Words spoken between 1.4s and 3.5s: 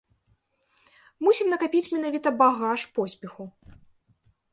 накапіць менавіта багаж поспеху.